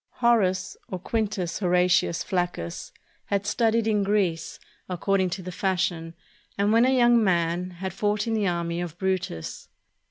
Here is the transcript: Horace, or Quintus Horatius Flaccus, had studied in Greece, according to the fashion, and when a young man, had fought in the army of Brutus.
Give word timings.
Horace, 0.13 0.75
or 0.89 0.97
Quintus 0.97 1.59
Horatius 1.59 2.23
Flaccus, 2.23 2.91
had 3.25 3.45
studied 3.45 3.85
in 3.85 4.01
Greece, 4.01 4.59
according 4.89 5.29
to 5.29 5.43
the 5.43 5.51
fashion, 5.51 6.15
and 6.57 6.73
when 6.73 6.85
a 6.85 6.97
young 6.97 7.23
man, 7.23 7.69
had 7.69 7.93
fought 7.93 8.25
in 8.25 8.33
the 8.33 8.47
army 8.47 8.81
of 8.81 8.97
Brutus. 8.97 9.67